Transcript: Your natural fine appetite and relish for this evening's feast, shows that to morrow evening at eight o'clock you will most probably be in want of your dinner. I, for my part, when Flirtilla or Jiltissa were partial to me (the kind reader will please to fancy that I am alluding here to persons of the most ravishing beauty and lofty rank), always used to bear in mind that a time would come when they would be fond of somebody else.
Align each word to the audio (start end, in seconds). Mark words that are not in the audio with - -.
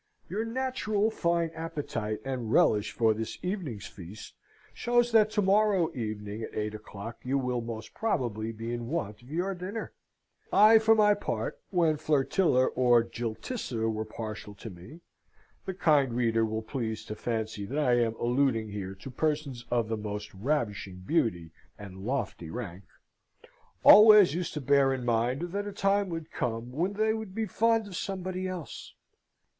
Your 0.29 0.43
natural 0.45 1.11
fine 1.11 1.51
appetite 1.51 2.21
and 2.25 2.51
relish 2.51 2.91
for 2.91 3.13
this 3.13 3.37
evening's 3.43 3.85
feast, 3.85 4.33
shows 4.73 5.11
that 5.11 5.29
to 5.29 5.43
morrow 5.43 5.93
evening 5.93 6.41
at 6.41 6.55
eight 6.55 6.73
o'clock 6.73 7.19
you 7.23 7.37
will 7.37 7.61
most 7.61 7.93
probably 7.93 8.51
be 8.51 8.73
in 8.73 8.87
want 8.87 9.21
of 9.21 9.29
your 9.29 9.53
dinner. 9.53 9.93
I, 10.51 10.79
for 10.79 10.95
my 10.95 11.13
part, 11.13 11.61
when 11.69 11.97
Flirtilla 11.97 12.65
or 12.73 13.03
Jiltissa 13.03 13.87
were 13.87 14.03
partial 14.03 14.55
to 14.55 14.71
me 14.71 15.01
(the 15.67 15.73
kind 15.75 16.15
reader 16.15 16.45
will 16.45 16.63
please 16.63 17.05
to 17.05 17.13
fancy 17.15 17.67
that 17.67 17.77
I 17.77 17.93
am 17.99 18.15
alluding 18.15 18.69
here 18.69 18.95
to 18.95 19.11
persons 19.11 19.65
of 19.69 19.87
the 19.87 19.97
most 19.97 20.33
ravishing 20.33 21.01
beauty 21.05 21.51
and 21.77 21.99
lofty 21.99 22.49
rank), 22.49 22.85
always 23.83 24.33
used 24.33 24.55
to 24.55 24.61
bear 24.61 24.91
in 24.95 25.05
mind 25.05 25.51
that 25.51 25.67
a 25.67 25.71
time 25.71 26.09
would 26.09 26.31
come 26.31 26.71
when 26.71 26.93
they 26.93 27.13
would 27.13 27.35
be 27.35 27.45
fond 27.45 27.85
of 27.85 27.95
somebody 27.95 28.47
else. 28.47 28.95